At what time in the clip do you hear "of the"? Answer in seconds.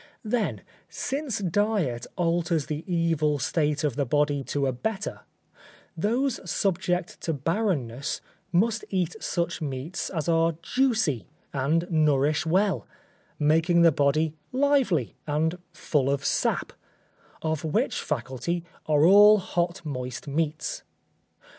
3.83-4.03